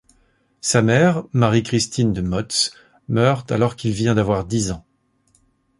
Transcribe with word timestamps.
Sa 0.61 0.81
mère, 0.81 1.25
Marie-Christine 1.31 2.11
de 2.11 2.21
Motz, 2.21 2.71
meurt 3.07 3.51
alors 3.51 3.75
qu'il 3.75 3.91
vient 3.91 4.15
d'avoir 4.15 4.45
dix 4.45 4.71
ans. 4.71 4.83